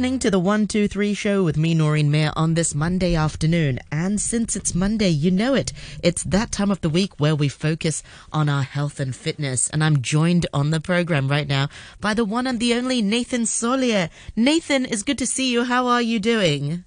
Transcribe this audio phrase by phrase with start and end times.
[0.00, 3.78] listening to the 123 show with me, Noreen Mayer, on this Monday afternoon.
[3.92, 5.74] And since it's Monday, you know it.
[6.02, 8.02] It's that time of the week where we focus
[8.32, 9.68] on our health and fitness.
[9.68, 11.68] And I'm joined on the program right now
[12.00, 14.08] by the one and the only Nathan Solier.
[14.34, 15.64] Nathan, it's good to see you.
[15.64, 16.84] How are you doing?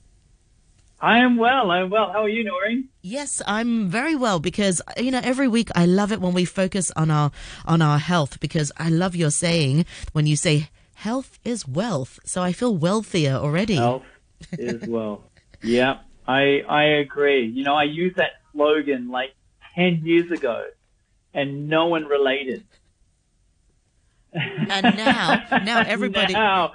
[1.00, 1.70] I am well.
[1.70, 2.12] I'm well.
[2.12, 2.90] How are you, Noreen?
[3.04, 6.92] Yes, I'm very well because you know every week I love it when we focus
[6.96, 7.30] on our
[7.66, 10.70] on our health because I love your saying when you say
[11.04, 12.20] health is wealth.
[12.24, 13.76] So I feel wealthier already.
[13.76, 14.06] Health
[14.58, 15.22] is wealth.
[15.62, 17.46] yeah, I I agree.
[17.46, 19.32] You know, I used that slogan like
[19.76, 20.66] ten years ago,
[21.34, 22.64] and no one related.
[24.34, 26.34] And now, now everybody.
[26.34, 26.74] now,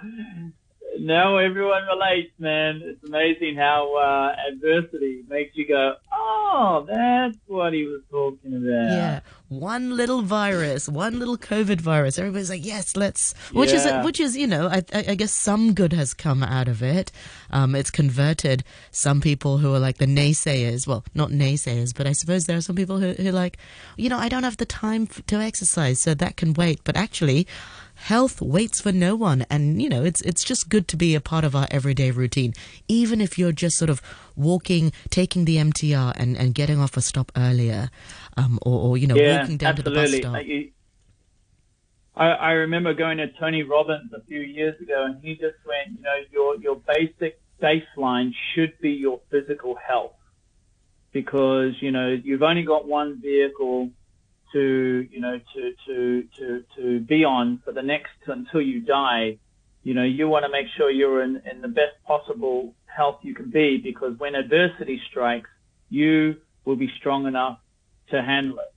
[1.01, 2.83] now everyone relates, man.
[2.85, 8.93] It's amazing how uh, adversity makes you go, oh, that's what he was talking about.
[9.01, 12.19] Yeah, one little virus, one little COVID virus.
[12.19, 13.33] Everybody's like, yes, let's.
[13.53, 14.01] Which yeah.
[14.01, 17.11] is, which is, you know, I, I, guess some good has come out of it.
[17.51, 20.87] Um, it's converted some people who are like the naysayers.
[20.87, 23.57] Well, not naysayers, but I suppose there are some people who, who like,
[23.97, 26.81] you know, I don't have the time to exercise, so that can wait.
[26.85, 27.47] But actually
[27.99, 31.21] health waits for no one and you know it's it's just good to be a
[31.21, 32.55] part of our everyday routine
[32.87, 34.01] even if you're just sort of
[34.37, 37.91] walking taking the MTR and and getting off a stop earlier
[38.37, 40.21] um or, or you know yeah, walking down absolutely.
[40.21, 40.73] to the bus stop
[42.15, 45.97] I, I remember going to Tony Robbins a few years ago and he just went
[45.97, 50.13] you know your your basic baseline should be your physical health
[51.13, 53.91] because you know you've only got one vehicle
[54.53, 59.39] to you know to to to to be on for the next until you die.
[59.83, 63.35] You know you want to make sure you're in, in the best possible health you
[63.35, 65.51] can be because when adversity strikes
[65.89, 67.59] you will be strong enough
[68.11, 68.75] to handle it.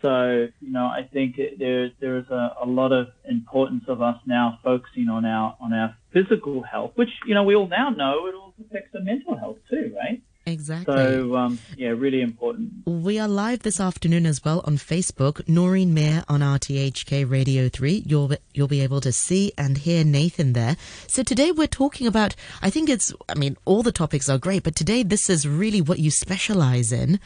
[0.00, 4.16] So you know i think it, there there's a, a lot of importance of us
[4.26, 8.26] now focusing on our on our physical health which you know we all now know
[8.26, 10.94] it also affects our mental health too right Exactly.
[10.94, 12.70] So, um, yeah, really important.
[12.84, 15.48] We are live this afternoon as well on Facebook.
[15.48, 18.02] Noreen Mayer on RTHK Radio 3.
[18.04, 20.76] You'll, you'll be able to see and hear Nathan there.
[21.06, 24.64] So today we're talking about, I think it's, I mean, all the topics are great,
[24.64, 27.20] but today this is really what you specialize in.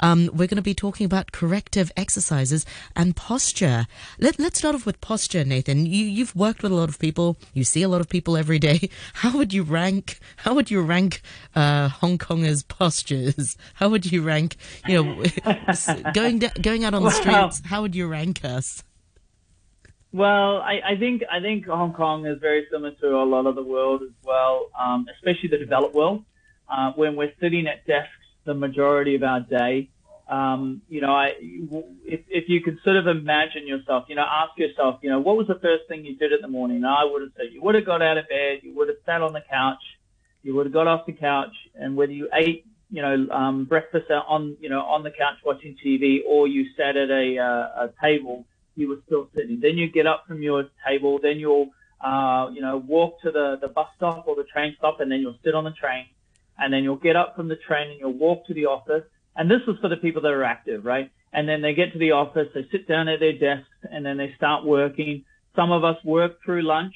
[0.00, 2.64] Um, we're going to be talking about corrective exercises
[2.96, 3.86] and posture.
[4.18, 5.84] Let, let's start off with posture, Nathan.
[5.84, 7.36] You, you've worked with a lot of people.
[7.52, 8.88] You see a lot of people every day.
[9.14, 11.22] How would you rank, how would you rank,
[11.54, 13.56] uh, Hong Kongers postures?
[13.74, 14.56] How would you rank?
[14.86, 15.24] You know,
[16.14, 17.62] going going out on the streets.
[17.64, 18.82] How would you rank us?
[20.12, 23.54] Well, I, I, think I think Hong Kong is very similar to a lot of
[23.54, 26.24] the world as well, um, especially the developed world.
[26.68, 28.10] Uh, when we're sitting at desks
[28.44, 29.88] the majority of our day,
[30.28, 31.32] um, you know, I,
[32.04, 35.36] if, if you could sort of imagine yourself, you know, ask yourself, you know, what
[35.36, 36.84] was the first thing you did in the morning?
[36.84, 39.22] I would have said you would have got out of bed, you would have sat
[39.22, 39.82] on the couch,
[40.42, 44.10] you would have got off the couch, and whether you ate, you know, um, breakfast
[44.10, 47.90] on, you know, on the couch watching TV, or you sat at a, uh, a
[48.02, 48.44] table,
[48.74, 49.60] you were still sitting.
[49.60, 51.68] Then you get up from your table, then you'll,
[52.00, 55.20] uh, you know, walk to the, the bus stop or the train stop, and then
[55.20, 56.06] you'll sit on the train,
[56.58, 59.04] and then you'll get up from the train and you'll walk to the office.
[59.36, 61.10] And this is for the people that are active, right?
[61.32, 64.18] And then they get to the office, they sit down at their desks, and then
[64.18, 65.24] they start working.
[65.56, 66.94] Some of us work through lunch,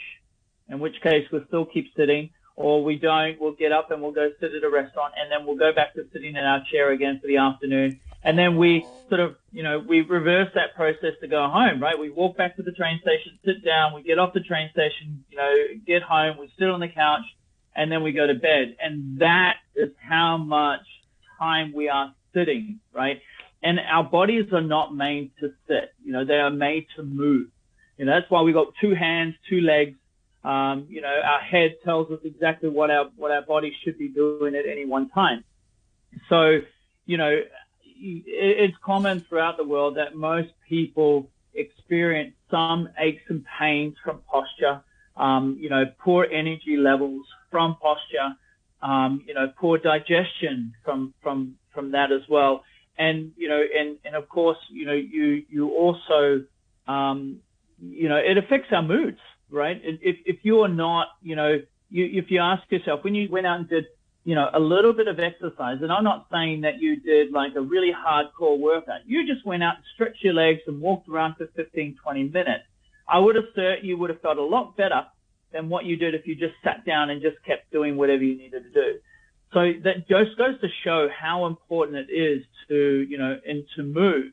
[0.68, 4.12] in which case we'll still keep sitting or we don't, we'll get up and we'll
[4.12, 6.90] go sit at a restaurant and then we'll go back to sitting in our chair
[6.90, 8.00] again for the afternoon.
[8.24, 11.98] And then we sort of, you know, we reverse that process to go home, right?
[11.98, 15.24] We walk back to the train station, sit down, we get off the train station,
[15.30, 15.54] you know,
[15.86, 17.24] get home, we sit on the couch
[17.76, 18.76] and then we go to bed.
[18.80, 20.80] And that is how much
[21.38, 23.20] time we are sitting, right?
[23.62, 27.48] And our bodies are not made to sit, you know, they are made to move.
[27.98, 29.96] You know, that's why we've got two hands, two legs,
[30.46, 34.08] um, you know, our head tells us exactly what our what our body should be
[34.08, 35.42] doing at any one time.
[36.28, 36.60] So,
[37.04, 37.40] you know,
[37.98, 44.82] it's common throughout the world that most people experience some aches and pains from posture.
[45.16, 48.36] Um, you know, poor energy levels from posture.
[48.82, 52.62] Um, you know, poor digestion from from from that as well.
[52.98, 56.44] And you know, and and of course, you know, you you also,
[56.86, 57.40] um,
[57.80, 59.18] you know, it affects our moods
[59.50, 59.80] right?
[59.82, 61.58] If, if you're not, you know,
[61.90, 63.84] you, if you ask yourself when you went out and did,
[64.24, 67.52] you know, a little bit of exercise, and I'm not saying that you did like
[67.56, 69.00] a really hardcore workout.
[69.06, 72.64] You just went out and stretched your legs and walked around for 15, 20 minutes.
[73.08, 75.06] I would assert you would have felt a lot better
[75.52, 78.36] than what you did if you just sat down and just kept doing whatever you
[78.36, 78.98] needed to do.
[79.52, 83.84] So that just goes to show how important it is to, you know, and to
[83.84, 84.32] move.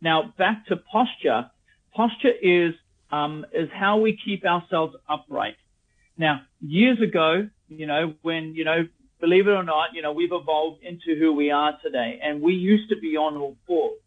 [0.00, 1.50] Now back to posture.
[1.94, 2.74] Posture is
[3.10, 5.56] um, is how we keep ourselves upright.
[6.18, 8.86] Now, years ago, you know, when, you know,
[9.20, 12.54] believe it or not, you know, we've evolved into who we are today and we
[12.54, 13.98] used to be on all fours.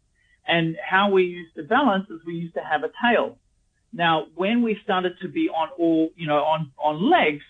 [0.46, 3.36] And how we used to balance is we used to have a tail.
[3.92, 7.42] Now, when we started to be on all, you know, on, on legs,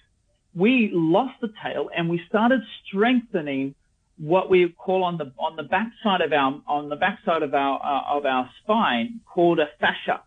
[0.54, 3.74] we lost the tail and we started strengthening
[4.20, 7.80] what we call on the on the backside of our on the backside of our
[7.82, 10.20] uh, of our spine called a fascia,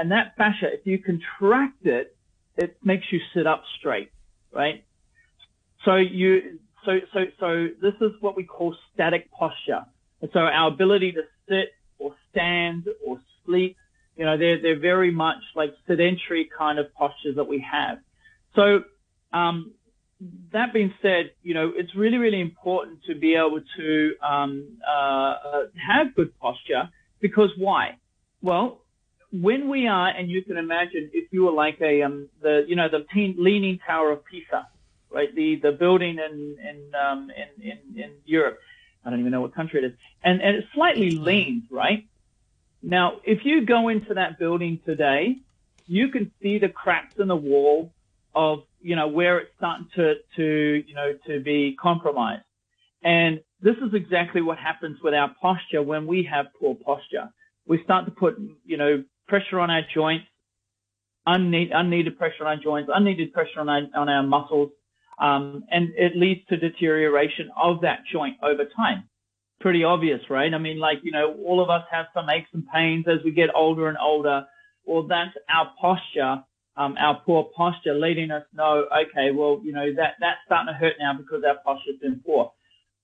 [0.00, 2.16] and that fascia, if you contract it,
[2.56, 4.10] it makes you sit up straight,
[4.50, 4.82] right?
[5.84, 9.84] So you so so so this is what we call static posture.
[10.22, 13.76] And so our ability to sit or stand or sleep,
[14.16, 17.98] you know, they're they're very much like sedentary kind of postures that we have.
[18.56, 18.84] So
[19.34, 19.72] um,
[20.52, 24.92] that being said, you know, it's really, really important to be able to um, uh,
[24.92, 26.88] uh, have good posture
[27.20, 27.98] because why?
[28.42, 28.80] Well,
[29.32, 32.76] when we are, and you can imagine if you were like a um, the you
[32.76, 34.66] know the leaning tower of Pisa,
[35.10, 35.34] right?
[35.34, 38.58] The the building in in, um, in in in Europe.
[39.04, 39.92] I don't even know what country it is,
[40.22, 42.06] and and it slightly leans, right?
[42.82, 45.36] Now, if you go into that building today,
[45.86, 47.92] you can see the cracks in the wall
[48.34, 52.44] of you know, where it's starting to, to, you know, to be compromised.
[53.02, 57.30] And this is exactly what happens with our posture when we have poor posture.
[57.66, 60.26] We start to put, you know, pressure on our joints,
[61.24, 64.70] unneeded, unneeded pressure on our joints, unneeded pressure on our, on our muscles,
[65.18, 69.08] um, and it leads to deterioration of that joint over time.
[69.60, 70.52] Pretty obvious, right?
[70.52, 73.30] I mean, like, you know, all of us have some aches and pains as we
[73.30, 74.44] get older and older.
[74.84, 76.42] Well, that's our posture
[76.80, 80.78] um, our poor posture, letting us know, okay, well, you know, that, that's starting to
[80.78, 82.52] hurt now because our posture's been poor.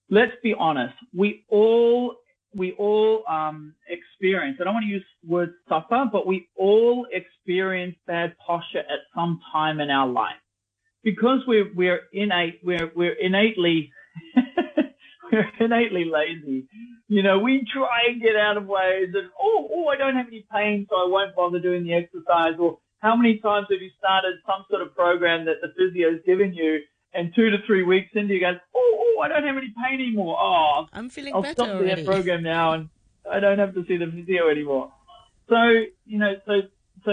[0.08, 0.94] Let's be honest.
[1.14, 2.14] We all,
[2.56, 7.06] we all, um, experience, I don't want to use the word suffer, but we all
[7.12, 10.34] experience bad posture at some time in our life.
[11.04, 13.92] Because we're, we're innate, we're, we're innately,
[15.32, 16.66] we're innately lazy.
[17.08, 20.26] You know, we try and get out of ways and, oh, oh, I don't have
[20.26, 22.54] any pain, so I won't bother doing the exercise.
[22.58, 26.24] Or, how many times have you started some sort of program that the physio physio's
[26.26, 26.80] given you
[27.16, 30.00] and two to three weeks into you go, oh, oh, I don't have any pain
[30.00, 30.36] anymore.
[30.38, 32.02] Oh, I'm feeling I'll better stop already.
[32.02, 32.88] the program now and
[33.30, 34.92] I don't have to see the physio anymore.
[35.48, 35.56] So,
[36.04, 36.52] you know, so,
[37.04, 37.12] so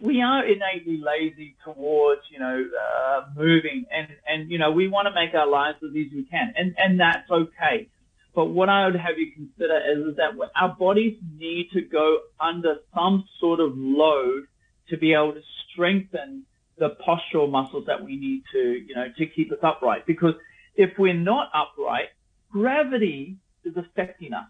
[0.00, 5.06] we are innately lazy towards, you know, uh, moving and, and, you know, we want
[5.06, 7.88] to make our lives as easy as we can and, and that's okay.
[8.34, 10.30] But what I would have you consider is, is that
[10.60, 14.44] our bodies need to go under some sort of load
[14.88, 15.42] to be able to
[15.72, 16.44] strengthen
[16.80, 20.06] the postural muscles that we need to, you know, to keep us upright.
[20.06, 20.34] Because
[20.74, 22.08] if we're not upright,
[22.50, 24.48] gravity is affecting us.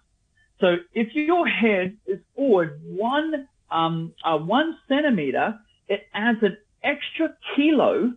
[0.61, 7.35] So if your head is forward one, um, uh, one centimeter, it adds an extra
[7.55, 8.13] kilo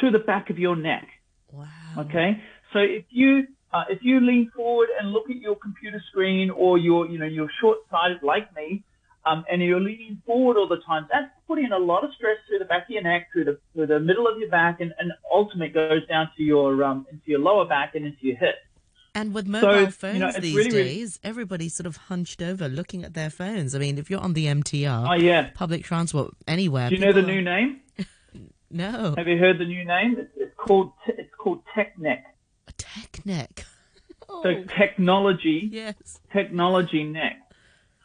[0.00, 1.08] to the back of your neck.
[1.50, 1.66] Wow.
[1.98, 2.40] Okay.
[2.72, 6.78] So if you, uh, if you lean forward and look at your computer screen or
[6.78, 8.84] you're, you know, you're short-sighted like me,
[9.24, 12.58] um, and you're leaning forward all the time, that's putting a lot of stress through
[12.58, 15.12] the back of your neck, through the, through the middle of your back, and, and
[15.32, 18.56] ultimately goes down to your, um, into your lower back and into your hip.
[19.14, 22.40] And with mobile So, phones you know, these really, really- days, everybody's sort of hunched
[22.42, 23.74] over looking at their phones.
[23.74, 25.50] I mean, if you're on the MTR, Oh yeah.
[25.54, 26.88] public transport, anywhere.
[26.88, 27.80] Do you know the are- new name?
[28.74, 29.14] No.
[29.18, 30.16] Have you heard the new name?
[30.18, 32.22] It's, it's called it's called TechNeck.
[32.68, 33.66] A tech neck.
[34.42, 36.18] So Oh, technology, yes.
[36.32, 37.41] technology neck.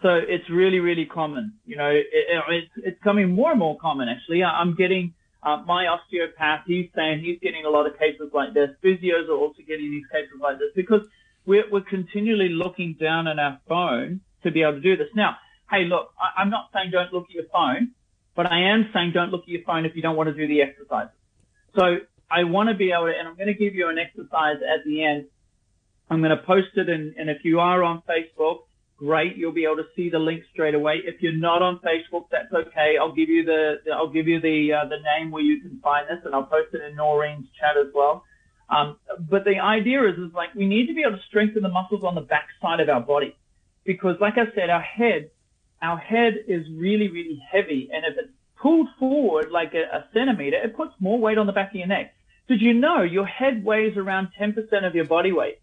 [0.01, 1.53] So it's really, really common.
[1.65, 4.09] You know, it, it, it's it's coming more and more common.
[4.09, 6.63] Actually, I'm getting uh, my osteopath.
[6.67, 8.69] He's saying he's getting a lot of cases like this.
[8.83, 11.01] Physios are also getting these cases like this because
[11.45, 15.07] we're we're continually looking down on our phone to be able to do this.
[15.15, 15.37] Now,
[15.71, 17.91] hey, look, I, I'm not saying don't look at your phone,
[18.35, 20.47] but I am saying don't look at your phone if you don't want to do
[20.47, 21.15] the exercises.
[21.75, 21.97] So
[22.29, 24.85] I want to be able to, and I'm going to give you an exercise at
[24.85, 25.25] the end.
[26.09, 28.59] I'm going to post it, and, and if you are on Facebook,
[28.97, 31.01] great, you'll be able to see the link straight away.
[31.05, 32.95] If you're not on Facebook, that's okay.
[32.99, 36.07] I'll give you the, I'll give you the uh, the name where you can find
[36.09, 38.23] this, and I'll post it in Noreen's chat as well.
[38.69, 38.97] Um,
[39.29, 42.03] but the idea is, is like we need to be able to strengthen the muscles
[42.03, 43.35] on the back side of our body,
[43.85, 45.29] because like I said, our head,
[45.81, 50.57] our head is really, really heavy, and if it's pulled forward like a, a centimeter,
[50.57, 52.13] it puts more weight on the back of your neck.
[52.47, 55.59] Did you know your head weighs around 10% of your body weight?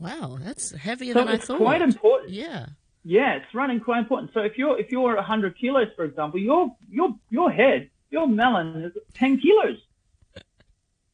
[0.00, 1.38] Wow, that's heavier So than I thought.
[1.38, 1.58] it's thought.
[1.58, 2.30] quite important.
[2.32, 2.66] Yeah.
[3.04, 4.32] Yeah, it's running quite important.
[4.34, 8.84] So if you're if you're 100 kilos, for example, your your your head, your melon
[8.84, 9.78] is 10 kilos,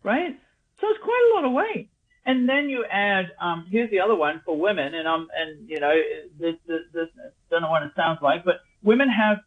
[0.02, 0.36] right?
[0.80, 1.90] So it's quite a lot of weight.
[2.28, 5.78] And then you add, um, here's the other one for women, and um, and you
[5.78, 5.94] know,
[6.40, 7.08] this, this, this,
[7.50, 9.38] don't know what it sounds like, but women have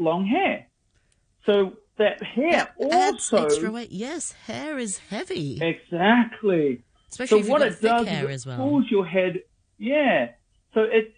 [0.00, 0.66] long hair.
[1.46, 3.92] So that hair adds also extra weight.
[3.92, 6.82] Yes, hair is heavy, exactly.
[7.10, 8.58] Especially so what it thick does hair is as it well.
[8.58, 9.40] pulls your head.
[9.78, 10.30] Yeah.
[10.74, 11.14] So it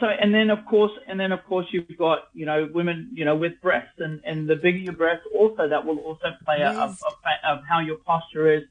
[0.00, 3.24] so and then of course and then of course you've got you know women you
[3.24, 6.70] know with breasts and and the bigger your breasts also that will also play a,
[6.70, 7.00] a, Yes.
[7.06, 8.64] a fa- of how your posture is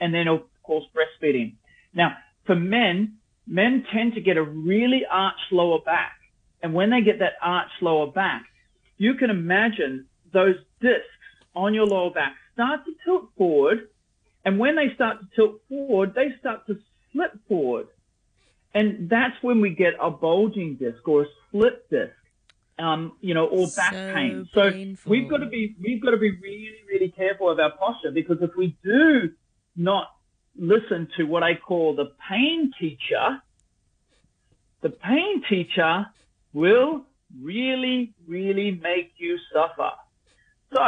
[0.00, 1.54] and then of course breastfeeding.
[1.94, 6.12] Now for men, men tend to get a really arched lower back,
[6.62, 8.44] and when they get that arched lower back,
[8.98, 11.06] you can imagine those discs
[11.54, 13.88] on your lower back start to tilt forward
[14.44, 16.78] and when they start to tilt forward, they start to
[17.12, 17.88] slip forward.
[18.74, 22.12] And that's when we get a bulging disc or a slip disc,
[22.78, 24.48] um, you know, or back So pain.
[24.54, 25.10] So painful.
[25.10, 28.38] we've got to be, we've got to be really, really careful of our posture because
[28.40, 29.30] if we do
[29.76, 30.08] not
[30.56, 33.42] listen to what I call the pain teacher,
[34.80, 36.06] the pain teacher
[36.52, 37.04] will
[37.40, 39.90] really, really make you suffer.
[40.74, 40.82] So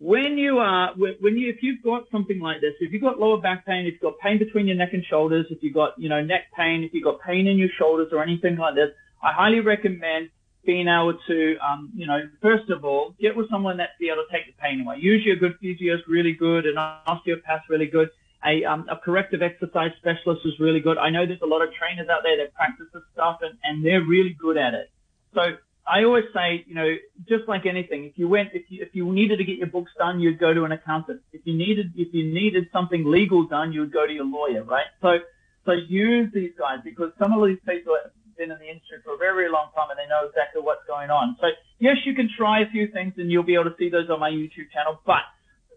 [0.00, 3.38] when you are, when you, if you've got something like this, if you've got lower
[3.38, 6.08] back pain, if you've got pain between your neck and shoulders, if you've got, you
[6.08, 8.88] know, neck pain, if you've got pain in your shoulders or anything like this,
[9.22, 10.30] I highly recommend
[10.64, 14.24] being able to, um, you know, first of all, get with someone that's be able
[14.24, 14.96] to take the pain away.
[14.98, 18.08] Usually a good physio is really good, an osteopath really good.
[18.46, 20.96] A, um, a corrective exercise specialist is really good.
[20.96, 23.84] I know there's a lot of trainers out there that practice this stuff and, and
[23.84, 24.90] they're really good at it.
[25.34, 25.56] So
[25.90, 26.94] I always say, you know,
[27.28, 29.90] just like anything, if you went, if you, if you needed to get your books
[29.98, 31.20] done, you'd go to an accountant.
[31.32, 34.62] If you needed, if you needed something legal done, you would go to your lawyer,
[34.62, 34.86] right?
[35.02, 35.18] So,
[35.66, 39.14] so use these guys because some of these people have been in the industry for
[39.14, 41.36] a very, very long time and they know exactly what's going on.
[41.40, 41.48] So
[41.80, 44.20] yes, you can try a few things and you'll be able to see those on
[44.20, 45.26] my YouTube channel, but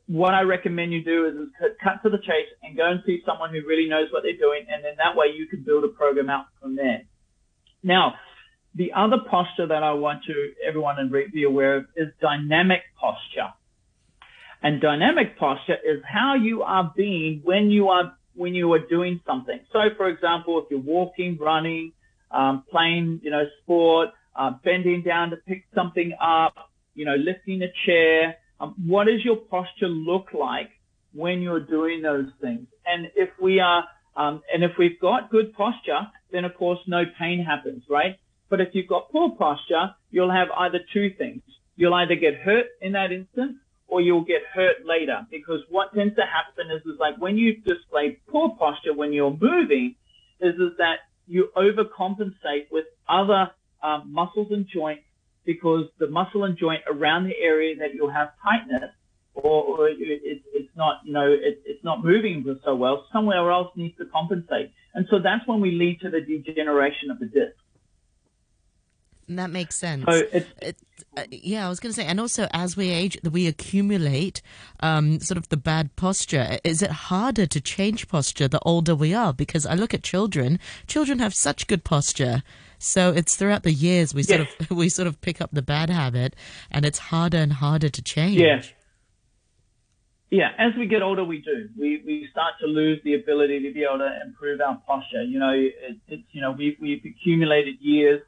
[0.08, 1.50] what I recommend you do is, is
[1.82, 4.65] cut- to the chase and go and see someone who really knows what they're doing,
[4.70, 7.03] and then that way you can build a program out from there.
[7.84, 8.15] Now,
[8.75, 13.53] the other posture that I want to everyone to be aware of is dynamic posture.
[14.62, 19.20] And dynamic posture is how you are being when you are when you are doing
[19.27, 19.60] something.
[19.72, 21.92] So, for example, if you're walking, running,
[22.32, 27.62] um, playing, you know, sport, uh, bending down to pick something up, you know, lifting
[27.62, 28.38] a chair.
[28.60, 30.70] Um, what does your posture look like
[31.13, 32.68] when you're doing those things?
[32.86, 33.84] And if we are,
[34.15, 38.18] um, and if we've got good posture, then of course no pain happens, right?
[38.53, 41.41] But if you've got poor posture, you'll have either two things.
[41.75, 43.53] You'll either get hurt in that instance
[43.88, 47.55] or you'll get hurt later because what tends to happen is, is like when you
[47.62, 49.95] display poor posture when you're moving
[50.39, 53.50] is, is that you overcompensate with other
[53.81, 55.01] um, muscles and joints
[55.45, 58.91] because the muscle and joint around the area that you'll have tightness
[59.33, 63.51] or, or it, it, it's not, you know, it, it's not moving so well, somewhere
[63.51, 64.69] else needs to compensate.
[64.93, 67.57] And so that's when we lead to the degeneration of the disc.
[69.30, 70.03] That makes sense.
[70.06, 70.77] So it's, It,
[71.15, 74.42] uh, yeah, I was going to say, and also as we age, we accumulate
[74.82, 76.58] um, sort of the bad posture.
[76.63, 79.34] Is it harder to change posture the older we are?
[79.34, 82.44] Because I look at children; children have such good posture,
[82.80, 85.89] so it's throughout the years we sort of we sort of pick up the bad
[85.89, 86.36] habit,
[86.70, 88.42] and it's harder and harder to change.
[88.42, 88.62] Yeah.
[90.30, 91.70] Yeah, as we get older, we do.
[91.77, 95.22] We, we start to lose the ability to be able to improve our posture.
[95.22, 98.20] You know, it, it's, you know, we, we've accumulated years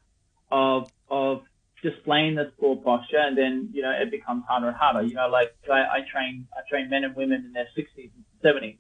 [0.52, 1.44] of, of
[1.82, 5.04] displaying this poor posture and then, you know, it becomes harder and harder.
[5.04, 8.26] You know, like I, I train, I train men and women in their 60s and
[8.44, 8.78] 70s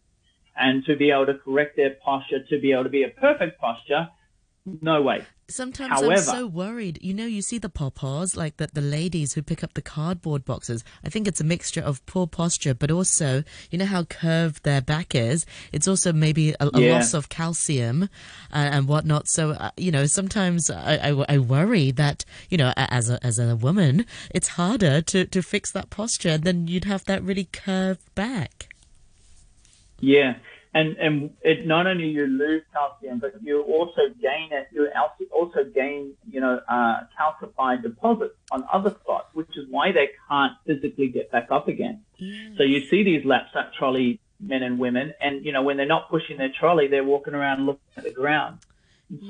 [0.55, 3.59] and to be able to correct their posture, to be able to be a perfect
[3.59, 4.07] posture,
[4.65, 5.25] no way.
[5.47, 6.97] Sometimes However- I'm so worried.
[7.03, 10.43] You know, you see the papas, like the, the ladies who pick up the cardboard
[10.43, 10.83] boxes.
[11.03, 14.81] I think it's a mixture of poor posture, but also, you know how curved their
[14.81, 15.45] back is?
[15.71, 16.93] It's also maybe a, a Yeah.
[16.93, 18.07] loss of calcium uh,
[18.55, 19.27] and whatnot.
[19.27, 23.37] So, uh, you know, sometimes I, I, I worry that, you know, as a, as
[23.37, 26.29] a woman, it's harder to, to fix that posture.
[26.29, 28.73] And then you'd have that really curved back.
[29.99, 30.37] Yeah,
[30.75, 34.67] and and it not only you lose calcium, but you also gain it.
[34.71, 39.93] You also also gain you know uh, calcified deposits on other spots, which is why
[39.93, 42.03] they can't physically get back up again.
[42.57, 46.09] So you see these lapsap trolley men and women, and you know when they're not
[46.09, 48.59] pushing their trolley, they're walking around looking at the ground.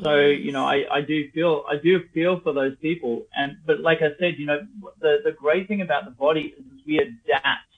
[0.02, 3.82] So you know, I, I do feel I do feel for those people, and but
[3.82, 4.62] like I said, you know,
[5.00, 7.75] the the great thing about the body is we adapt.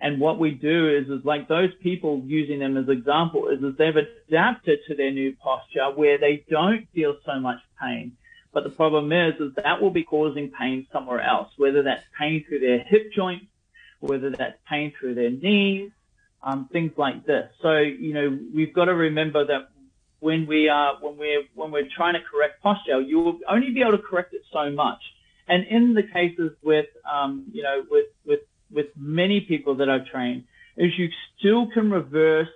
[0.00, 3.76] And what we do is, is like those people using them as example is, is
[3.78, 8.16] they've adapted to their new posture where they don't feel so much pain.
[8.52, 12.44] But the problem is, is that will be causing pain somewhere else, whether that's pain
[12.46, 13.46] through their hip joints,
[14.00, 15.90] whether that's pain through their knees,
[16.42, 17.50] um, things like this.
[17.62, 19.70] So, you know, we've got to remember that
[20.20, 23.80] when we are, when we're, when we're trying to correct posture, you will only be
[23.80, 25.00] able to correct it so much.
[25.48, 30.06] And in the cases with, um, you know, with, with with many people that I've
[30.06, 30.44] trained
[30.76, 31.08] is you
[31.38, 32.48] still can reverse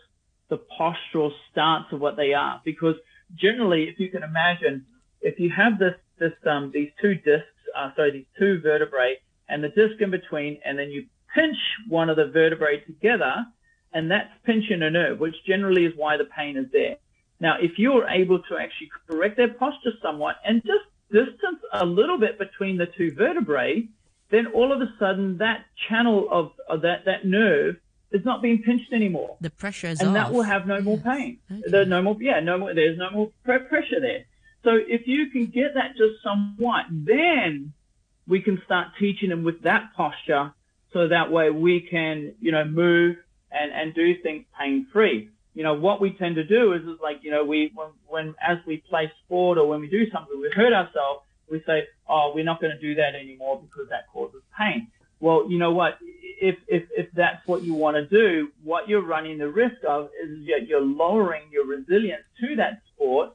[0.49, 2.61] the postural stance of what they are.
[2.65, 2.97] Because
[3.35, 4.85] generally, if you can imagine,
[5.21, 9.17] if you have this, this, um, these two discs, uh, sorry, these two vertebrae
[9.49, 11.57] and the disc in between, and then you pinch
[11.89, 13.47] one of the vertebrae together,
[13.93, 16.97] and that's pinching a nerve, which generally is why the pain is there.
[17.41, 22.19] Now, if you're able to actually correct their posture somewhat and just distance a little
[22.19, 23.89] bit between the two vertebrae,
[24.31, 27.77] then all of a sudden that channel of, of that, that nerve
[28.13, 29.37] is not being pinched anymore.
[29.41, 30.15] The pressure is and off.
[30.15, 31.39] that will have no more pain.
[31.51, 31.63] Okay.
[31.67, 34.25] There's no more, yeah, no more, there's no more pressure there.
[34.65, 37.73] So if you can get that just somewhat, then
[38.27, 40.53] we can start teaching them with that posture
[40.93, 43.17] so that way we can, you know, move
[43.51, 45.31] and, and do things pain free.
[45.55, 48.35] You know, what we tend to do is, is like, you know, we, when, when,
[48.41, 52.33] as we play sport or when we do something, we hurt ourselves, we say, oh,
[52.35, 54.89] we're not going to do that anymore because that causes pain.
[55.21, 55.99] Well, you know what?
[56.41, 60.09] If, if, if that's what you want to do, what you're running the risk of
[60.23, 63.33] is that you're lowering your resilience to that sport.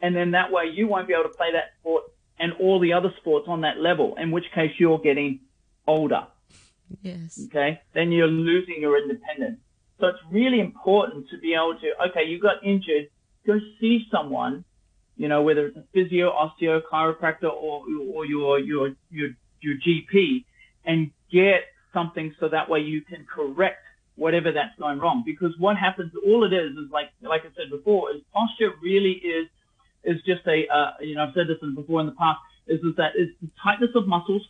[0.00, 2.04] And then that way you won't be able to play that sport
[2.38, 5.40] and all the other sports on that level, in which case you're getting
[5.86, 6.26] older.
[7.00, 7.40] Yes.
[7.46, 7.80] Okay.
[7.94, 9.60] Then you're losing your independence.
[10.00, 13.08] So it's really important to be able to, okay, you got injured,
[13.46, 14.64] go see someone,
[15.16, 20.44] you know, whether it's a physio, osteo, chiropractor, or, or your, your, your, your GP
[20.84, 23.78] and get something so that way you can correct
[24.16, 25.22] whatever that's going wrong.
[25.24, 29.12] Because what happens, all it is, is like, like I said before, is posture really
[29.12, 29.48] is,
[30.04, 32.96] is just a, uh, you know, I've said this before in the past, is, is
[32.96, 34.42] that is the tightness of muscles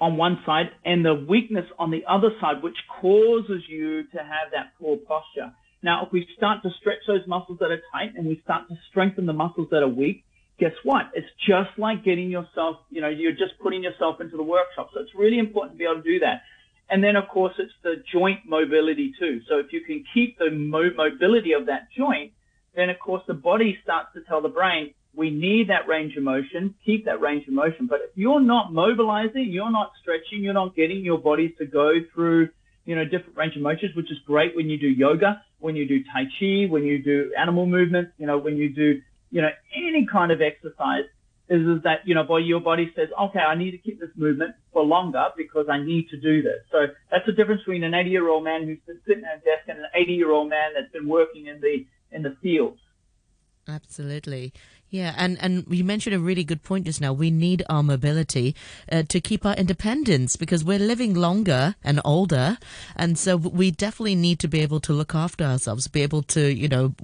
[0.00, 4.52] on one side and the weakness on the other side, which causes you to have
[4.52, 5.52] that poor posture.
[5.82, 8.74] Now, if we start to stretch those muscles that are tight and we start to
[8.90, 10.24] strengthen the muscles that are weak,
[10.58, 11.06] guess what?
[11.14, 14.90] It's just like getting yourself, you know, you're just putting yourself into the workshop.
[14.92, 16.42] So it's really important to be able to do that.
[16.90, 19.40] And then, of course, it's the joint mobility too.
[19.48, 22.32] So if you can keep the mo- mobility of that joint,
[22.74, 26.22] then of course the body starts to tell the brain, we need that range of
[26.22, 27.86] motion, keep that range of motion.
[27.86, 31.94] But if you're not mobilizing, you're not stretching, you're not getting your body to go
[32.14, 32.50] through,
[32.88, 35.86] you know, different range of motions, which is great when you do yoga, when you
[35.86, 39.50] do Tai Chi, when you do animal movements, you know, when you do, you know,
[39.76, 41.04] any kind of exercise
[41.50, 44.08] is, is that, you know, boy, your body says, okay, I need to keep this
[44.16, 46.60] movement for longer because I need to do this.
[46.72, 49.40] So that's the difference between an 80 year old man who's been sitting at a
[49.40, 52.80] desk and an 80 year old man that's been working in the, in the fields.
[53.68, 54.54] Absolutely.
[54.90, 57.12] Yeah, and, and you mentioned a really good point just now.
[57.12, 58.54] We need our mobility
[58.90, 62.56] uh, to keep our independence because we're living longer and older,
[62.96, 66.50] and so we definitely need to be able to look after ourselves, be able to,
[66.50, 66.94] you know,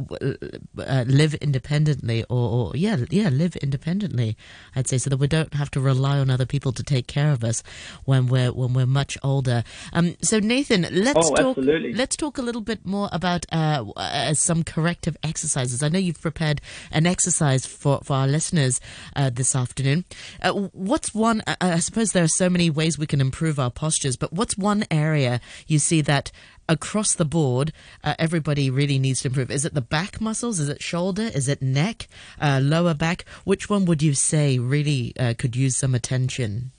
[0.79, 4.37] uh, live independently, or, or yeah, yeah, live independently.
[4.75, 7.33] I'd say so that we don't have to rely on other people to take care
[7.33, 7.63] of us
[8.07, 9.63] when we're when we're much older.
[9.93, 11.59] Um, so Nathan, let's Oh, talk.
[11.59, 11.93] absolutely.
[11.93, 15.83] Let's talk a little bit more about uh, uh, some corrective exercises.
[15.83, 18.81] I know you've prepared an exercise for, for our listeners
[19.17, 20.05] uh, this afternoon.
[20.43, 21.43] Uh, what's one?
[21.47, 24.57] I, I suppose there are so many ways we can improve our postures, but what's
[24.57, 26.31] one area you see that
[26.69, 29.51] across the board uh, everybody really needs to improve?
[29.51, 30.61] Is it the back muscles?
[30.61, 31.31] Is it shoulder?
[31.35, 32.09] Is it neck?
[32.41, 33.25] Uh, lower back?
[33.45, 36.71] Which one would you say really uh, could use some attention?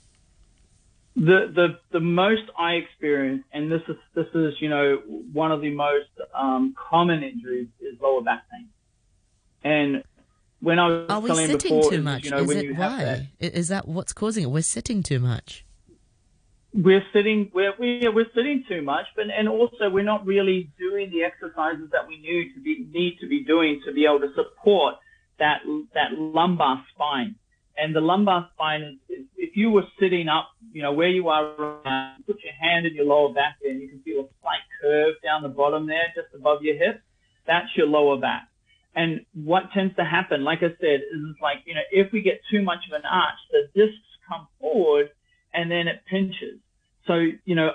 [1.16, 4.96] the the the most I experience, and this is this is you know
[5.32, 8.68] one of the most um, common injuries is lower back pain.
[9.64, 10.04] And
[10.60, 12.24] when I was Are we sitting before, too much?
[12.24, 13.28] you know, is it that, why?
[13.40, 14.50] I- Is that what's causing it?
[14.50, 15.64] We're sitting too much.
[16.72, 21.10] we're sitting we're we, we're sitting too much, but and also we're not really doing
[21.10, 24.32] the exercises that we need to be need to be doing to be able to
[24.34, 24.94] support
[25.38, 25.60] that
[25.94, 27.36] that lumbar spine.
[27.78, 31.28] And the lumbar spine is, is if you were sitting up, you know where you
[31.28, 31.44] are,
[32.26, 35.14] put your hand in your lower back there, and you can feel a slight curve
[35.22, 37.02] down the bottom there, just above your hip.
[37.46, 38.48] That's your lower back.
[38.96, 42.40] And what tends to happen, like I said, is like you know if we get
[42.50, 45.10] too much of an arch, the discs come forward,
[45.54, 46.60] and then it pinches.
[47.06, 47.70] So, you know,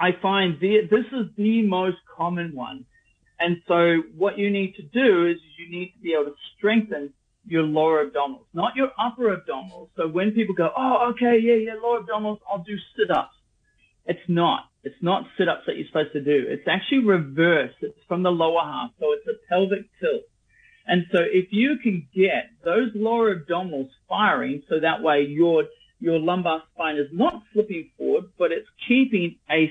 [0.00, 2.84] I find the, this is the most common one.
[3.38, 7.12] And so what you need to do is you need to be able to strengthen
[7.46, 9.88] your lower abdominals, not your upper abdominals.
[9.96, 13.34] So when people go, oh, okay, yeah, yeah, lower abdominals, I'll do sit-ups.
[14.06, 14.64] It's not.
[14.84, 16.44] It's not sit-ups that you're supposed to do.
[16.48, 17.72] It's actually reverse.
[17.80, 18.90] It's from the lower half.
[19.00, 20.22] So it's a pelvic tilt.
[20.86, 25.64] And so if you can get those lower abdominals firing so that way your
[26.00, 29.70] your lumbar spine is not slipping forward, but it's keeping a,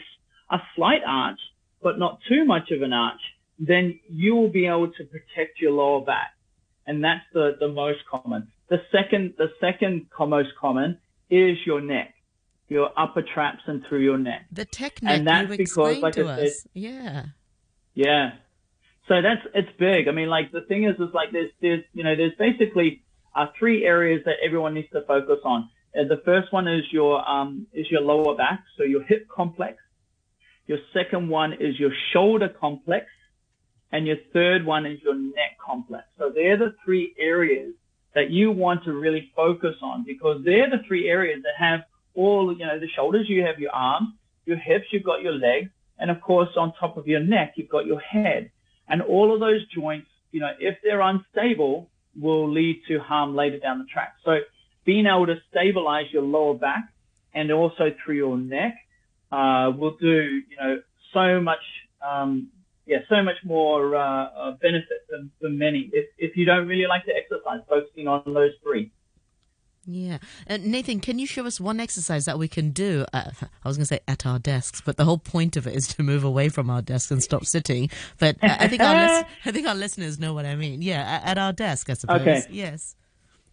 [0.50, 1.40] a slight arch,
[1.84, 3.20] but not too much of an arch,
[3.60, 6.32] then you will be able to protect your lower back.
[6.88, 8.48] And that's the, the most common.
[8.70, 12.14] The second, the second most common is your neck.
[12.70, 14.46] your upper traps and through your neck.
[14.54, 16.68] The technique And that's you because, explained like to I said- us.
[16.74, 17.26] Yeah.
[17.94, 18.32] Yeah.
[19.12, 20.08] So that's it's big.
[20.08, 23.04] I mean, like the thing is, is like there's there's you know there's basically
[23.36, 25.70] uh, three areas that everyone needs to focus on.
[25.94, 29.76] Uh, the first one is your um is your lower back, so your hip complex.
[30.66, 33.08] Your second one is your shoulder complex,
[33.92, 36.06] and your third one is your neck complex.
[36.18, 37.74] So they're the three areas
[38.16, 41.82] that you want to really focus on because they're the three areas that have
[42.14, 43.26] all you know the shoulders.
[43.28, 44.14] You have your arms,
[44.46, 45.70] your hips, you've got your legs,
[46.00, 48.52] and of course on top of your neck you've got your head.
[48.92, 53.58] And all of those joints, you know, if they're unstable, will lead to harm later
[53.58, 54.16] down the track.
[54.26, 54.40] So
[54.86, 56.84] being able to stabilize your lower back
[57.34, 58.76] and also through your neck
[59.32, 60.82] uh, will do, you know,
[61.14, 61.64] so much,
[62.06, 62.50] um,
[62.86, 65.90] yeah, so much more uh, uh, benefit than, than many.
[65.94, 68.92] If, if you don't really like to exercise, focusing on those three.
[69.94, 70.18] Yeah.
[70.50, 73.06] Uh, Nathan, can you show us one exercise that we can do?
[73.14, 73.32] Uh,
[73.64, 75.88] I was going to say at our desks, but the whole point of it is
[75.90, 77.90] to move away from our desks and stop sitting.
[78.20, 80.82] But uh, I think our lis- I think our listeners know what I mean.
[80.82, 82.22] Yeah, at, our desk, I suppose.
[82.22, 82.44] Okay.
[82.50, 82.96] Yes.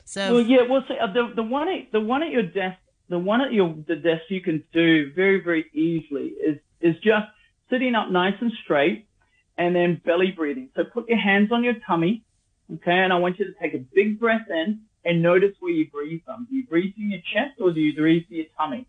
[0.04, 0.62] So Well, yeah.
[0.68, 3.52] Well, see, uh, the the one at the one at your desk, the one at
[3.52, 7.26] your the desk you can do very very easily is is just
[7.70, 9.06] sitting up nice and straight,
[9.56, 10.70] and then belly breathing.
[10.76, 12.24] So put your hands on your tummy,
[12.74, 15.90] okay, and I want you to take a big breath in and notice where you
[15.90, 16.46] breathe from.
[16.50, 18.86] Do you breathe through your chest or do you breathe through your tummy?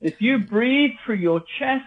[0.00, 1.84] If you breathe through your chest,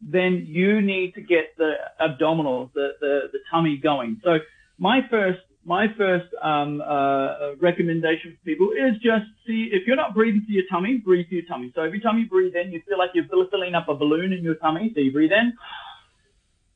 [0.00, 4.20] then you need to get the abdominals, the, the, the tummy going.
[4.22, 4.38] So
[4.78, 10.14] my first, my first, um, uh, recommendation for people is just see, if you're not
[10.14, 11.72] breathing through your tummy, breathe through your tummy.
[11.74, 14.44] So every time you breathe in, you feel like you're filling up a balloon in
[14.44, 14.92] your tummy.
[14.94, 15.52] So you breathe in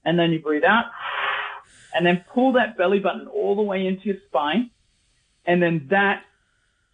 [0.04, 0.86] and then you breathe out
[1.94, 4.70] and then pull that belly button all the way into your spine.
[5.48, 6.22] And then that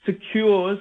[0.06, 0.78] secures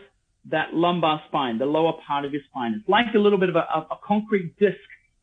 [0.51, 2.75] that lumbar spine, the lower part of your spine.
[2.79, 4.77] It's like a little bit of a, a, concrete disc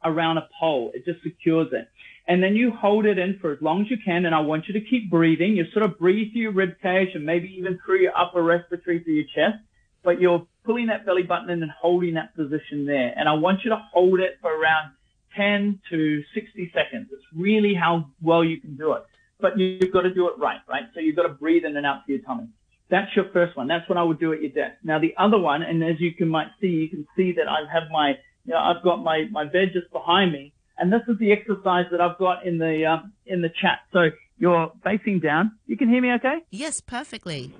[0.04, 0.90] around a pole.
[0.92, 1.88] It just secures it.
[2.26, 4.24] And then you hold it in for as long as you can.
[4.26, 5.56] And I want you to keep breathing.
[5.56, 9.04] You sort of breathe through your rib cage and maybe even through your upper respiratory
[9.04, 9.62] through your chest,
[10.02, 13.12] but you're pulling that belly button in and holding that position there.
[13.16, 14.92] And I want you to hold it for around
[15.36, 17.08] 10 to 60 seconds.
[17.12, 19.04] It's really how well you can do it.
[19.40, 20.84] But you've got to do it right, right?
[20.94, 22.48] So you've got to breathe in and out through your tummy.
[22.90, 23.68] That's your first one.
[23.68, 24.78] That's what I would do at your desk.
[24.82, 27.60] Now the other one, and as you can might see, you can see that I
[27.72, 30.52] have my, you know, I've got my, my bed just behind me.
[30.76, 33.80] And this is the exercise that I've got in the, um, in the chat.
[33.92, 35.52] So you're facing down.
[35.66, 36.38] You can hear me okay?
[36.50, 37.52] yes, perfectly.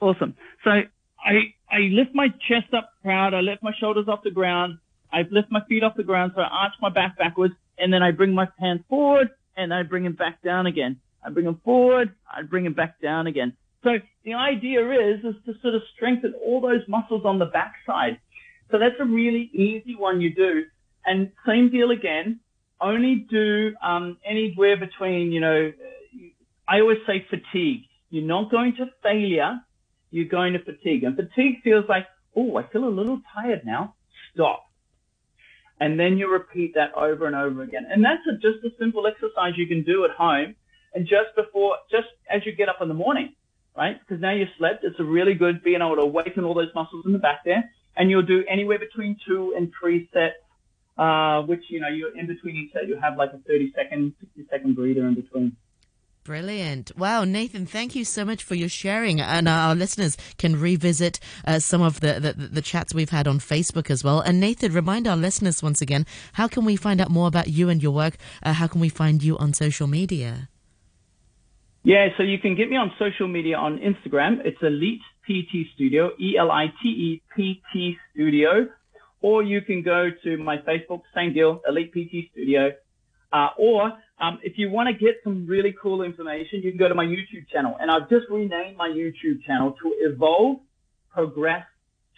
[0.00, 0.36] Awesome.
[0.64, 3.34] So I, I lift my chest up proud.
[3.34, 4.78] I lift my shoulders off the ground.
[5.12, 6.32] I lift my feet off the ground.
[6.34, 9.82] So I arch my back backwards and then I bring my hands forward and I
[9.82, 11.00] bring him back down again.
[11.24, 12.14] I bring him forward.
[12.30, 13.54] I bring him back down again.
[13.84, 13.90] So
[14.24, 18.18] the idea is, is to sort of strengthen all those muscles on the backside.
[18.70, 20.64] So that's a really easy one you do.
[21.04, 22.40] And same deal again.
[22.80, 25.72] Only do um, anywhere between, you know,
[26.68, 27.82] I always say fatigue.
[28.10, 29.60] You're not going to failure.
[30.10, 31.04] You're going to fatigue.
[31.04, 33.94] And fatigue feels like, oh, I feel a little tired now.
[34.34, 34.64] Stop.
[35.82, 37.88] And then you repeat that over and over again.
[37.90, 40.54] And that's a, just a simple exercise you can do at home.
[40.94, 43.34] And just before, just as you get up in the morning,
[43.76, 43.98] right?
[43.98, 44.84] Because now you've slept.
[44.84, 47.68] It's a really good being able to awaken all those muscles in the back there.
[47.96, 50.36] And you'll do anywhere between two and three sets,
[50.98, 54.14] uh, which, you know, you're in between each set, you'll have like a 30 second,
[54.20, 55.56] 60 second breather in between.
[56.24, 56.96] Brilliant.
[56.96, 59.20] Wow, Nathan, thank you so much for your sharing.
[59.20, 63.40] And our listeners can revisit uh, some of the, the, the chats we've had on
[63.40, 64.20] Facebook as well.
[64.20, 67.68] And Nathan, remind our listeners once again, how can we find out more about you
[67.68, 68.18] and your work?
[68.40, 70.48] Uh, how can we find you on social media?
[71.82, 74.44] Yeah, so you can get me on social media on Instagram.
[74.44, 78.68] It's Elite PT Studio, E-L-I-T-E-P-T Studio.
[79.22, 82.70] Or you can go to my Facebook, same deal, Elite PT Studio.
[83.32, 86.88] Uh, or um, if you want to get some really cool information, you can go
[86.88, 87.76] to my YouTube channel.
[87.80, 90.60] And I've just renamed my YouTube channel to Evolve,
[91.12, 91.64] Progress,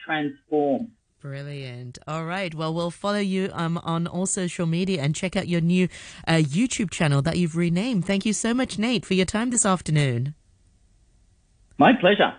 [0.05, 0.93] Transform.
[1.21, 1.99] Brilliant.
[2.07, 2.55] All right.
[2.55, 5.89] Well, we'll follow you um, on all social media and check out your new
[6.29, 8.05] uh, YouTube channel that you've renamed.
[8.05, 10.35] Thank you so much, Nate, for your time this afternoon.
[11.79, 12.35] My pleasure.